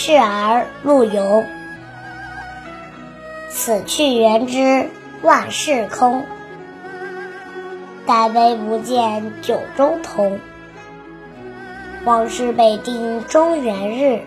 [0.00, 1.42] 示儿陆游。
[3.50, 4.90] 此去元知
[5.22, 6.22] 万事空，
[8.06, 10.38] 但悲不见九州同。
[12.04, 14.20] 往事北定中原日，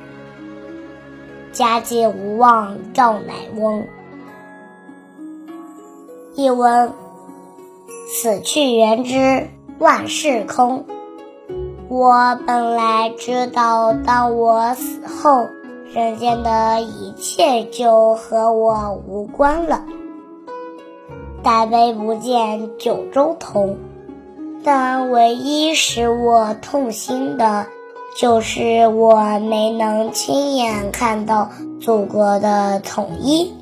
[1.53, 3.87] 家祭无忘赵乃翁。
[6.35, 6.91] 译文：
[8.13, 9.47] 此去元知
[9.79, 10.85] 万事空。
[11.87, 15.47] 我本来知道，当我死后，
[15.93, 19.83] 人间的一切就和我无关了。
[21.43, 23.77] 但悲不见九州同，
[24.63, 27.65] 但唯一使我痛心的，
[28.15, 31.49] 就是我没能亲眼看到
[31.81, 33.53] 祖国的统一。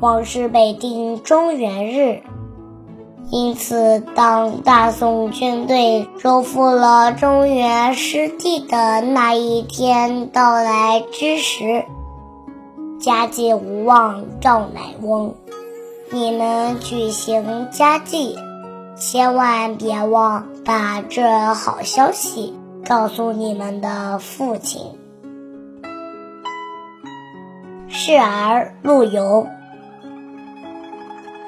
[0.00, 2.22] 往事北定中原日。
[3.32, 11.84] 因此，当大宋军队收复了中原失地的那一天到来之时，
[12.98, 15.34] 家祭无忘赵乃翁。
[16.10, 18.36] 你们举行家祭，
[18.96, 22.52] 千万别忘把这好消息
[22.84, 24.82] 告诉你们的父亲。
[27.86, 29.46] 视而陆游，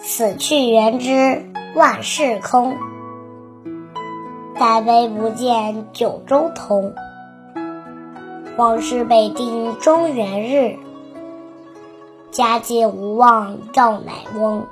[0.01, 1.52] 此去元知。
[1.75, 2.77] 万事空，
[4.59, 6.93] 但悲不见九州同。
[8.59, 10.77] 王师北定中原日，
[12.31, 14.67] 家祭无忘告乃翁。